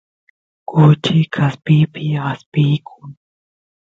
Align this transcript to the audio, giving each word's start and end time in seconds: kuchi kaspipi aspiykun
kuchi 0.69 1.17
kaspipi 1.33 2.03
aspiykun 2.31 3.09